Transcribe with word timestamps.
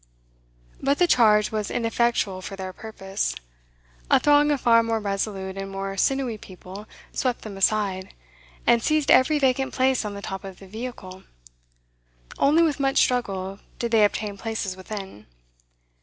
But 0.81 0.97
the 0.97 1.05
charge 1.05 1.51
was 1.51 1.69
ineffectual 1.69 2.41
for 2.41 2.55
their 2.55 2.73
purpose. 2.73 3.35
A 4.09 4.19
throng 4.19 4.49
of 4.49 4.61
far 4.61 4.81
more 4.81 4.99
resolute 4.99 5.59
and 5.59 5.69
more 5.69 5.95
sinewy 5.95 6.39
people 6.39 6.87
swept 7.13 7.43
them 7.43 7.55
aside, 7.55 8.15
and 8.65 8.81
seized 8.81 9.11
every 9.11 9.37
vacant 9.37 9.75
place 9.75 10.03
on 10.03 10.15
the 10.15 10.23
top 10.23 10.43
of 10.43 10.57
the 10.57 10.65
vehicle. 10.65 11.21
Only 12.39 12.63
with 12.63 12.79
much 12.79 12.97
struggle 12.97 13.59
did 13.77 13.91
they 13.91 14.03
obtain 14.03 14.39
places 14.39 14.75
within. 14.75 15.27